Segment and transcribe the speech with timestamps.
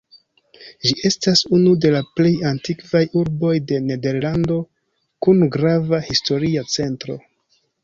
[0.85, 4.59] Ĝi estas unu de la plej antikvaj urboj de Nederlando
[5.27, 7.21] kun grava historia centro.